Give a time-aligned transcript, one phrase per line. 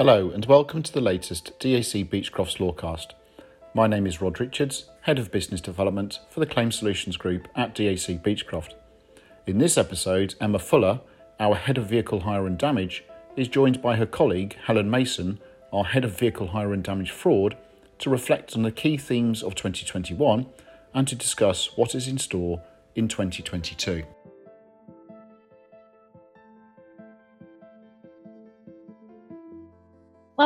[0.00, 3.08] Hello, and welcome to the latest DAC Beachcroft Lawcast.
[3.74, 7.74] My name is Rod Richards, Head of Business Development for the Claim Solutions Group at
[7.74, 8.72] DAC Beachcroft.
[9.46, 11.00] In this episode, Emma Fuller,
[11.38, 13.04] our Head of Vehicle Hire and Damage,
[13.36, 15.38] is joined by her colleague Helen Mason,
[15.70, 17.58] our Head of Vehicle Hire and Damage Fraud,
[17.98, 20.46] to reflect on the key themes of 2021
[20.94, 22.62] and to discuss what is in store
[22.94, 24.04] in 2022.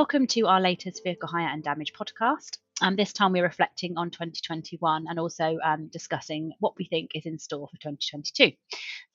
[0.05, 2.59] Welcome to our latest Vehicle Hire and Damage podcast.
[2.83, 7.25] Um, this time we're reflecting on 2021 and also um, discussing what we think is
[7.25, 8.55] in store for 2022.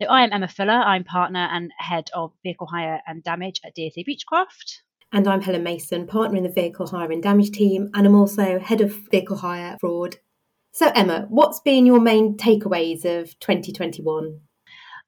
[0.02, 0.74] So I am Emma Fuller.
[0.74, 4.80] I'm partner and head of Vehicle Hire and Damage at DAC Beachcroft.
[5.12, 8.58] And I'm Helen Mason, partner in the Vehicle Hire and Damage team, and I'm also
[8.58, 10.18] head of Vehicle Hire Fraud.
[10.72, 14.40] So Emma, what's been your main takeaways of 2021?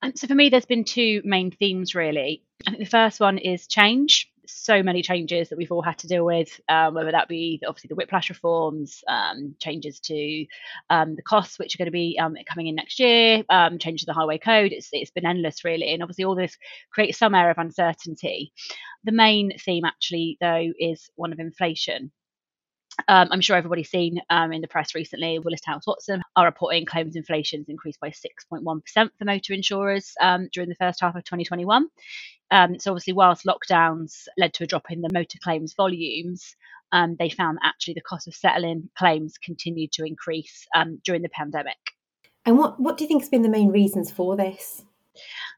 [0.03, 2.43] And so for me, there's been two main themes really.
[2.67, 6.07] I think the first one is change so many changes that we've all had to
[6.07, 10.45] deal with, um, whether that be obviously the whiplash reforms, um, changes to
[10.89, 14.01] um, the costs which are going to be um, coming in next year, um, changes
[14.01, 14.71] to the highway code.
[14.71, 15.93] It's, it's been endless, really.
[15.93, 16.57] And obviously, all this
[16.91, 18.53] creates some air of uncertainty.
[19.03, 22.11] The main theme, actually, though, is one of inflation.
[23.07, 26.85] Um, I'm sure everybody's seen um, in the press recently, Willis Towers Watson are reporting
[26.85, 31.87] claims inflation's increased by 6.1% for motor insurers um, during the first half of 2021.
[32.51, 36.55] Um, so, obviously, whilst lockdowns led to a drop in the motor claims volumes,
[36.91, 41.21] um, they found that actually the cost of settling claims continued to increase um, during
[41.21, 41.77] the pandemic.
[42.45, 44.83] And what, what do you think has been the main reasons for this?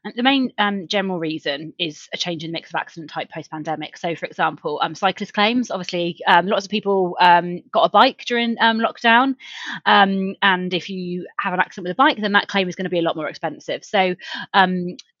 [0.04, 3.30] And the main um, general reason is a change in the mix of accident type
[3.30, 3.96] post pandemic.
[3.96, 5.70] So, for example, um, cyclist claims.
[5.70, 9.36] Obviously, um, lots of people um, got a bike during um, lockdown,
[9.86, 12.84] um, and if you have an accident with a bike, then that claim is going
[12.84, 13.84] to be a lot more expensive.
[13.84, 14.14] So,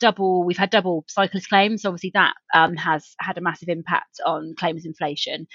[0.00, 1.84] double we've had double cyclist claims.
[1.84, 5.46] Obviously, that has had a massive impact on claims inflation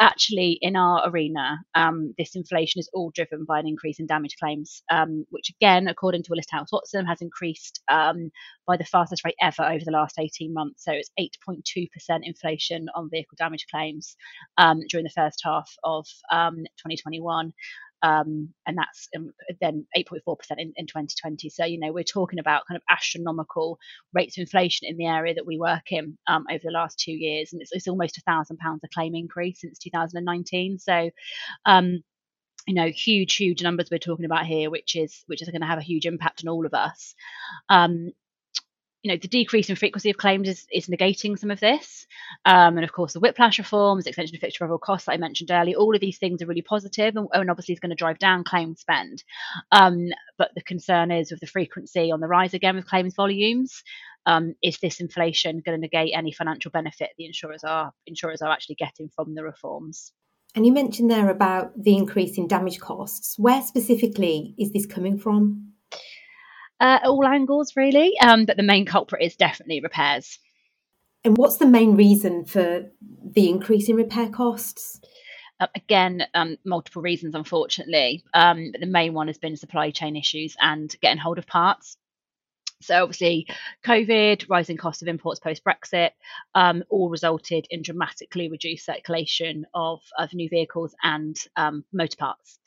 [0.00, 4.36] actually, in our arena, um, this inflation is all driven by an increase in damage
[4.40, 8.30] claims, um, which again, according to Willis Towers Watson, has increased um,
[8.66, 10.84] by the fastest rate ever over the last 18 months.
[10.84, 11.88] So it's 8.2%
[12.22, 14.16] inflation on vehicle damage claims
[14.58, 17.52] um, during the first half of 2021.
[18.02, 21.48] Um, and that's um, then 8.4% in, in 2020.
[21.50, 23.78] So, you know, we're talking about kind of astronomical
[24.12, 27.12] rates of inflation in the area that we work in um, over the last two
[27.12, 27.52] years.
[27.52, 30.78] And it's, it's almost a thousand pounds a claim increase since 2019.
[30.78, 31.10] So,
[31.64, 32.02] um,
[32.66, 35.66] you know huge huge numbers we're talking about here which is which is going to
[35.66, 37.14] have a huge impact on all of us
[37.70, 38.12] um,
[39.02, 42.06] you know the decrease in frequency of claims is, is negating some of this.
[42.44, 45.50] Um, and of course the whiplash reforms extension of fixed travel costs that i mentioned
[45.50, 48.18] earlier all of these things are really positive and, and obviously is going to drive
[48.18, 49.22] down claim spend.
[49.72, 53.82] Um, but the concern is with the frequency on the rise again with claims volumes
[54.26, 58.52] um, is this inflation going to negate any financial benefit the insurers are insurers are
[58.52, 60.12] actually getting from the reforms?
[60.54, 63.34] And you mentioned there about the increase in damage costs.
[63.38, 65.72] Where specifically is this coming from
[66.80, 68.18] uh, all angles really.
[68.20, 70.38] Um, but the main culprit is definitely repairs.
[71.24, 72.90] And what's the main reason for
[73.24, 75.00] the increase in repair costs?
[75.60, 78.22] Uh, again, um, multiple reasons, unfortunately.
[78.32, 81.96] Um, but the main one has been supply chain issues and getting hold of parts.
[82.80, 83.46] So obviously,
[83.84, 86.10] COVID, rising cost of imports post Brexit,
[86.54, 92.58] um, all resulted in dramatically reduced circulation of, of new vehicles and um, motor parts.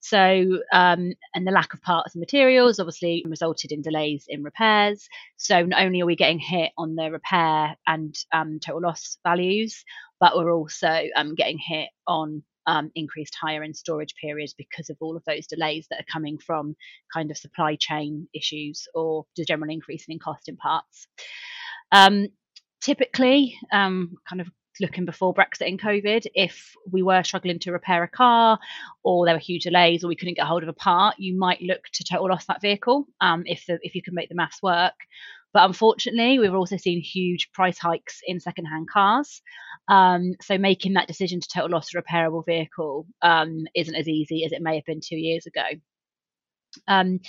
[0.00, 5.06] So um, and the lack of parts and materials obviously resulted in delays in repairs.
[5.36, 9.84] So not only are we getting hit on the repair and um, total loss values,
[10.18, 14.96] but we're also um, getting hit on um, increased hire and storage periods because of
[15.00, 16.76] all of those delays that are coming from
[17.12, 21.08] kind of supply chain issues or the general increase in cost in parts.
[21.90, 22.28] Um,
[22.82, 24.48] typically, um, kind of
[24.80, 28.58] looking before Brexit and COVID, if we were struggling to repair a car
[29.02, 31.62] or there were huge delays or we couldn't get hold of a part, you might
[31.62, 34.62] look to total loss that vehicle um, if the, if you can make the maths
[34.62, 34.94] work.
[35.52, 39.40] But unfortunately, we've also seen huge price hikes in secondhand cars.
[39.88, 44.44] Um, so making that decision to total loss a repairable vehicle um, isn't as easy
[44.44, 45.64] as it may have been two years ago.
[46.86, 47.20] Um,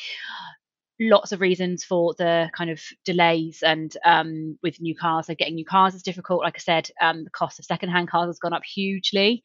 [0.99, 5.27] lots of reasons for the kind of delays and um, with new cars.
[5.27, 6.41] So getting new cars is difficult.
[6.41, 9.41] Like I said, um, the cost of secondhand cars has gone up hugely.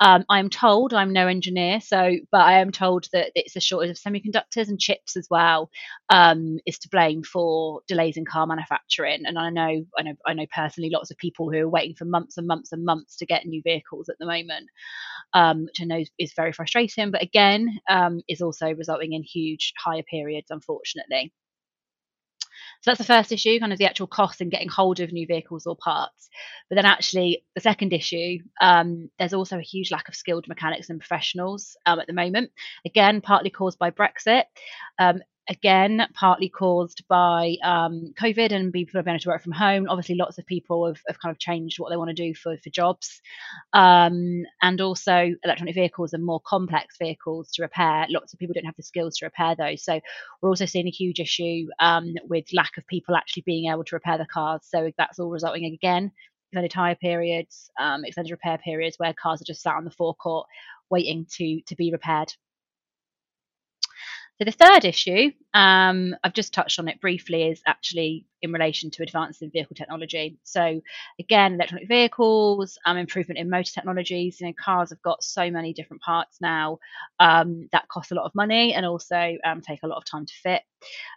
[0.00, 3.60] Um, I am told I'm no engineer, so but I am told that it's a
[3.60, 5.70] shortage of semiconductors and chips as well
[6.10, 9.22] um, is to blame for delays in car manufacturing.
[9.26, 12.04] And I know, I know, I know personally lots of people who are waiting for
[12.04, 14.68] months and months and months to get new vehicles at the moment,
[15.34, 17.10] um, which I know is, very frustrating.
[17.10, 21.32] But again, um, is also resulting in huge hire periods, unfortunately unfortunately.
[22.82, 25.26] So that's the first issue, kind of the actual cost in getting hold of new
[25.26, 26.30] vehicles or parts.
[26.70, 30.88] But then actually, the second issue, um, there's also a huge lack of skilled mechanics
[30.88, 32.52] and professionals um, at the moment.
[32.86, 34.44] Again, partly caused by Brexit.
[34.98, 39.52] Um, again, partly caused by um, COVID and people have been able to work from
[39.52, 39.86] home.
[39.88, 42.56] Obviously, lots of people have, have kind of changed what they want to do for,
[42.56, 43.20] for jobs.
[43.72, 48.06] Um, and also, electronic vehicles are more complex vehicles to repair.
[48.08, 49.84] Lots of people don't have the skills to repair those.
[49.84, 50.00] So,
[50.40, 53.96] we're also seeing a huge issue um, with lack of people actually being able to
[53.96, 54.62] repair the cars.
[54.64, 56.12] So, that's all resulting again
[56.52, 60.46] extended tyre periods, um, extended repair periods where cars are just sat on the forecourt
[60.90, 62.32] waiting to to be repaired.
[64.40, 68.90] So the third issue, um, I've just touched on it briefly, is actually in relation
[68.90, 70.38] to advances in vehicle technology.
[70.44, 70.80] So
[71.18, 74.40] again, electronic vehicles, um, improvement in motor technologies.
[74.40, 76.78] You know, cars have got so many different parts now
[77.18, 80.26] um, that cost a lot of money and also um, take a lot of time
[80.26, 80.62] to fit.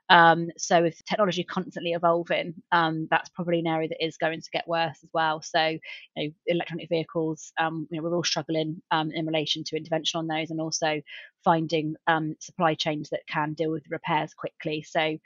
[0.10, 4.50] Um, so with technology constantly evolving, um, that's probably an area that is going to
[4.52, 5.42] get worse as well.
[5.42, 5.80] So you
[6.18, 10.52] know, electronic vehicles, um, you know, we're all struggling in relation to intervention on those
[10.52, 11.02] and also
[11.44, 11.96] finding
[12.40, 14.84] supply chains that can deal with repairs quickly.
[14.84, 15.18] So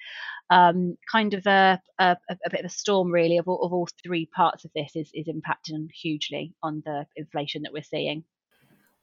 [0.49, 4.25] kind of a a, a, bit of a storm really of all, of all three
[4.25, 8.23] parts of this is, is impacting hugely on the inflation that we're seeing.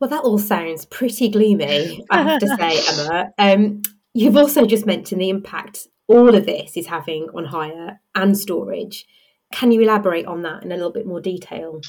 [0.00, 3.32] Well, that all sounds pretty gloomy, I have to say, Emma.
[3.38, 3.82] Um,
[4.12, 9.06] you've also just mentioned the impact all of this is having on hire and storage.
[9.52, 11.80] Can you elaborate on that in a little bit more detail?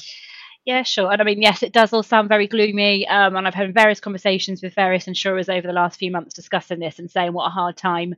[0.66, 1.12] Yeah, sure.
[1.12, 3.06] And I mean, yes, it does all sound very gloomy.
[3.06, 6.80] Um, and I've had various conversations with various insurers over the last few months discussing
[6.80, 8.14] this and saying what a hard time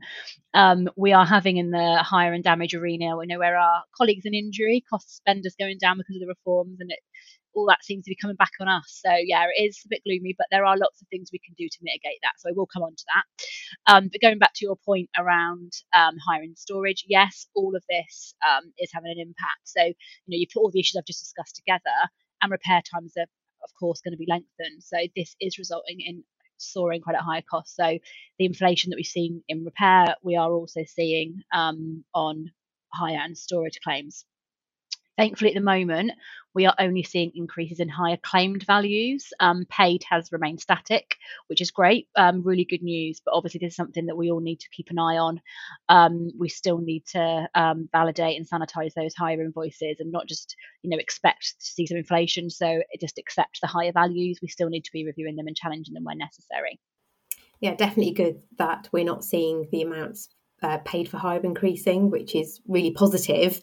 [0.54, 3.16] um, we are having in the hire and damage arena.
[3.18, 6.78] We know where our colleagues in injury, cost spenders going down because of the reforms,
[6.80, 7.00] and it,
[7.54, 9.00] all that seems to be coming back on us.
[9.04, 11.54] So yeah, it is a bit gloomy, but there are lots of things we can
[11.58, 12.34] do to mitigate that.
[12.38, 13.92] So I will come on to that.
[13.92, 18.34] Um, but going back to your point around um, hiring storage, yes, all of this
[18.48, 19.64] um, is having an impact.
[19.64, 19.94] So you
[20.28, 22.08] know, you put all the issues I've just discussed together
[22.42, 23.26] and repair times are
[23.62, 24.82] of course going to be lengthened.
[24.82, 26.24] So this is resulting in
[26.58, 27.76] soaring credit hire costs.
[27.76, 27.98] So
[28.38, 32.50] the inflation that we've seen in repair, we are also seeing um, on
[32.92, 34.24] hire and storage claims.
[35.18, 36.12] Thankfully, at the moment,
[36.54, 39.32] we are only seeing increases in higher claimed values.
[39.40, 41.16] Um, paid has remained static,
[41.48, 43.20] which is great, um, really good news.
[43.24, 45.40] But obviously, this is something that we all need to keep an eye on.
[45.88, 50.54] Um, we still need to um, validate and sanitize those hire invoices, and not just
[50.82, 52.48] you know expect to see some inflation.
[52.48, 54.38] So just accept the higher values.
[54.40, 56.78] We still need to be reviewing them and challenging them when necessary.
[57.60, 60.28] Yeah, definitely good that we're not seeing the amounts
[60.62, 63.60] uh, paid for hire increasing, which is really positive.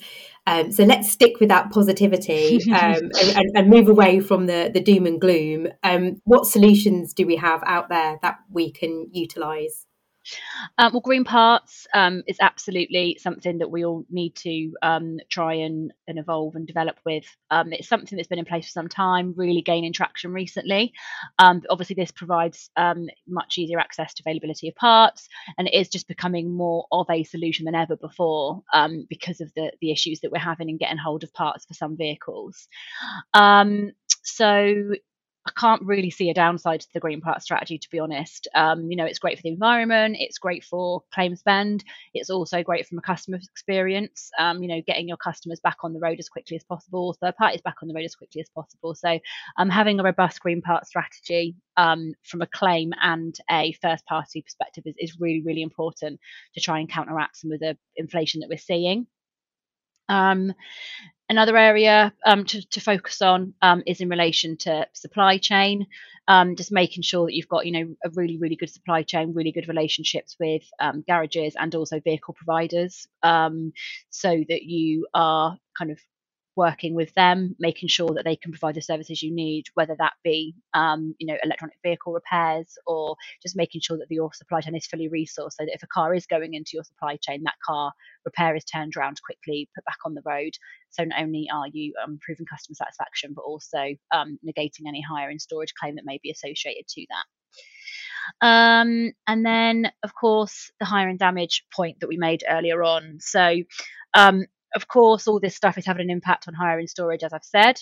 [0.47, 4.79] Um, so let's stick with that positivity um, and, and, move away from the, the
[4.79, 5.67] doom and gloom.
[5.83, 9.85] Um, what solutions do we have out there that we can utilise?
[10.77, 15.55] Um, well, green parts um, is absolutely something that we all need to um, try
[15.55, 17.25] and, and, evolve and develop with.
[17.51, 20.93] Um, it's something that's been in place for some time, really gaining traction recently.
[21.39, 25.27] Um, obviously, this provides um, much easier access to availability of parts,
[25.57, 28.63] and it is just becoming more of a solution than ever before
[29.09, 31.97] because of the, the issues that we're having in getting hold of parts for some
[31.97, 32.67] vehicles.
[34.23, 34.91] so
[35.47, 38.47] I can't really see a downside to the green part strategy, to be honest.
[38.55, 41.83] Um, you know, it's great for the environment, it's great for claim spend,
[42.15, 44.31] it's also great from a customer experience.
[44.39, 47.35] Um, you know, getting your customers back on the road as quickly as possible, third
[47.35, 48.95] parties back on the road as quickly as possible.
[48.95, 49.19] So,
[49.57, 54.41] um, having a robust green part strategy um, from a claim and a first party
[54.41, 56.19] perspective is, is really, really important
[56.55, 59.05] to try and counteract some of the inflation that we're seeing.
[60.09, 60.53] Um,
[61.27, 65.87] Another area um, to, to, focus on um, is in relation to supply chain,
[66.27, 69.33] um, just making sure that you've got, you know, a really, really good supply chain,
[69.33, 73.73] really good relationships with um, garages and also vehicle providers, um,
[74.11, 75.99] so that you are kind of
[76.55, 80.13] working with them, making sure that they can provide the services you need, whether that
[80.23, 84.75] be, um, you know, electronic vehicle repairs or just making sure that your supply chain
[84.75, 87.55] is fully resourced so that if a car is going into your supply chain, that
[87.65, 87.91] car
[88.25, 90.53] repair is turned around quickly, put back on the road.
[90.91, 95.29] So not only are you um, improving customer satisfaction, but also um, negating any hire
[95.29, 97.25] and storage claim that may be associated to that.
[98.41, 103.17] Um, and then, of course, the hire and damage point that we made earlier on.
[103.19, 103.57] So,
[104.13, 104.45] um,
[104.75, 107.79] of course, all this stuff is having an impact on hiring storage, as I've said.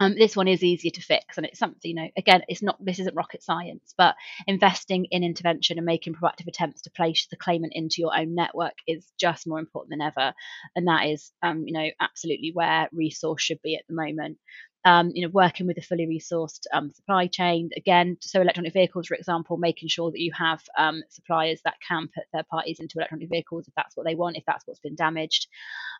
[0.00, 2.08] Um, this one is easier to fix, and it's something you know.
[2.16, 4.14] Again, it's not this isn't rocket science, but
[4.46, 8.72] investing in intervention and making proactive attempts to place the claimant into your own network
[8.86, 10.32] is just more important than ever,
[10.74, 14.38] and that is, um, you know, absolutely where resource should be at the moment.
[14.84, 17.70] Um, you know, working with a fully resourced um, supply chain.
[17.76, 22.08] Again, so electronic vehicles, for example, making sure that you have um, suppliers that can
[22.14, 24.94] put third parties into electronic vehicles if that's what they want, if that's what's been
[24.94, 25.48] damaged.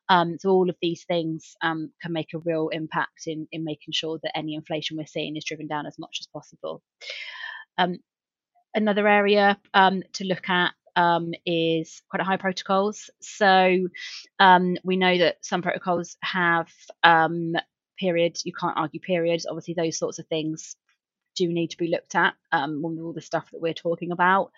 [0.08, 3.92] Um, so all of these things um, can make a real impact in in making
[3.92, 6.82] sure that any inflation we're seeing is driven down as much as possible.
[7.76, 7.98] Um,
[8.74, 13.10] another area to look at um, is credit high protocols.
[13.20, 13.88] So
[14.38, 16.68] um, we know that some protocols have
[17.02, 17.54] um,
[18.00, 19.46] periods, you can't argue periods.
[19.46, 20.76] Obviously, those sorts of things
[21.36, 24.50] do need to be looked at um, with all the stuff that we're talking about.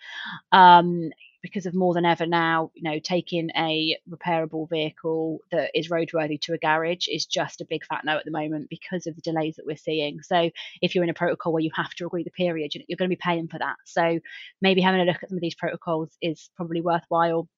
[0.51, 5.89] Um, because of more than ever now, you know, taking a repairable vehicle that is
[5.89, 9.15] roadworthy to a garage is just a big fat no at the moment because of
[9.15, 10.21] the delays that we're seeing.
[10.21, 10.49] So
[10.81, 13.15] if you're in a protocol where you have to agree the period, you're going to
[13.15, 13.75] be paying for that.
[13.85, 14.19] So
[14.61, 17.49] maybe having a look at some of these protocols is probably worthwhile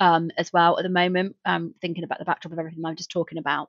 [0.00, 3.10] um, as well at the moment, um, thinking about the backdrop of everything I'm just
[3.10, 3.68] talking about.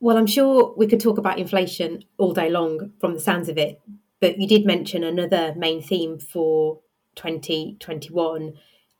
[0.00, 3.58] Well, I'm sure we could talk about inflation all day long from the sounds of
[3.58, 3.80] it,
[4.20, 6.80] but you did mention another main theme for
[7.16, 8.54] 2021,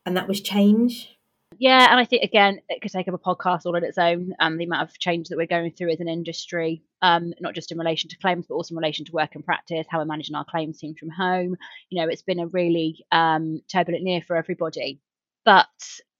[0.05, 1.19] and that was change.
[1.57, 4.33] Yeah, and I think again, it could take up a podcast all on its own.
[4.39, 7.73] and the amount of change that we're going through as an industry, um, not just
[7.73, 10.37] in relation to claims, but also in relation to work and practice, how we're managing
[10.37, 11.57] our claims team from home.
[11.91, 15.01] You know, it's been a really um, turbulent year for everybody.
[15.45, 15.67] But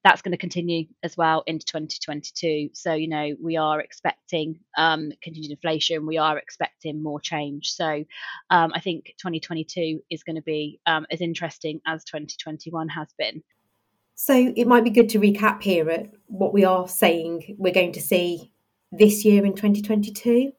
[0.05, 2.71] that's going to continue as well into 2022.
[2.73, 6.07] So, you know, we are expecting um, continued inflation.
[6.07, 7.73] We are expecting more change.
[7.73, 8.05] So,
[8.51, 13.43] um, I think 2022 is going to be um, as interesting as 2021 has been.
[14.15, 17.93] So, it might be good to recap here at what we are saying we're going
[17.93, 18.53] to see
[18.93, 20.53] this year in 2022.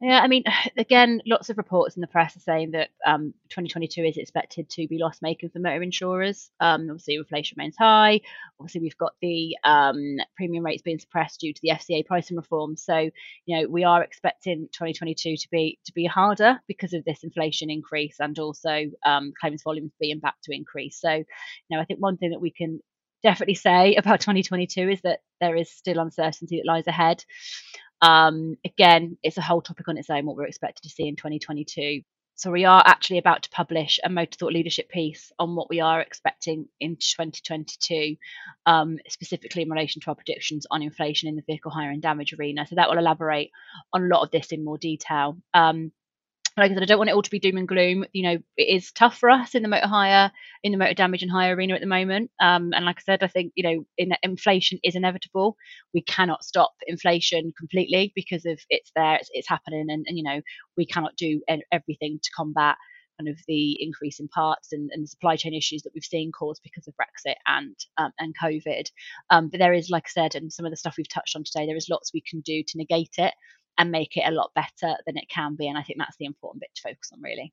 [0.00, 0.44] Yeah, I mean,
[0.76, 4.88] again, lots of reports in the press are saying that um, 2022 is expected to
[4.88, 6.50] be loss making for motor insurers.
[6.60, 8.20] Um, obviously, inflation remains high.
[8.58, 12.76] Obviously, we've got the um, premium rates being suppressed due to the FCA pricing reform.
[12.76, 13.10] So,
[13.46, 17.70] you know, we are expecting 2022 to be to be harder because of this inflation
[17.70, 20.98] increase and also um, claims volumes being back to increase.
[21.00, 21.24] So, you
[21.70, 22.80] know, I think one thing that we can
[23.22, 27.22] definitely say about 2022 is that there is still uncertainty that lies ahead.
[28.02, 31.16] Um, again, it's a whole topic on its own, what we're expected to see in
[31.16, 32.02] 2022.
[32.40, 35.80] So we are actually about to publish a motor thought leadership piece on what we
[35.80, 38.16] are expecting in 2022,
[38.64, 42.32] um, specifically in relation to our predictions on inflation in the vehicle hire and damage
[42.32, 42.66] arena.
[42.66, 43.50] So that will elaborate
[43.92, 45.36] on a lot of this in more detail.
[45.52, 45.92] Um,
[46.56, 48.04] like I said, I don't want it all to be doom and gloom.
[48.12, 50.30] You know, it is tough for us in the motor hire,
[50.62, 52.30] in the motor damage and hire arena at the moment.
[52.40, 55.56] Um, and like I said, I think you know, in, inflation is inevitable.
[55.94, 60.24] We cannot stop inflation completely because of it's there, it's, it's happening, and, and you
[60.24, 60.40] know,
[60.76, 61.40] we cannot do
[61.72, 62.76] everything to combat
[63.20, 66.32] kind of the increase in parts and, and the supply chain issues that we've seen
[66.32, 68.90] caused because of Brexit and um, and COVID.
[69.30, 71.44] Um, but there is, like I said, and some of the stuff we've touched on
[71.44, 73.34] today, there is lots we can do to negate it
[73.78, 75.68] and make it a lot better than it can be.
[75.68, 77.52] And I think that's the important bit to focus on, really.